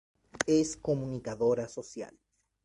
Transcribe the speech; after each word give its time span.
Es 0.47 0.77
comunicadora 0.77 1.67
social. 1.67 2.17